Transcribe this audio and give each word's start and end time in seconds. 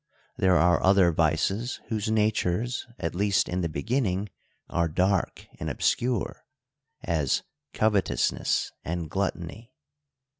There 0.35 0.55
are 0.57 0.81
other 0.81 1.11
vices, 1.11 1.79
whose 1.89 2.09
natures, 2.09 2.87
at 2.97 3.13
least 3.13 3.47
in 3.47 3.61
the 3.61 3.69
beginning, 3.69 4.29
are 4.67 4.87
dark 4.87 5.45
and 5.59 5.69
obscure; 5.69 6.43
as 7.03 7.43
coveteousness, 7.75 8.71
and 8.83 9.11
gluttony. 9.11 9.75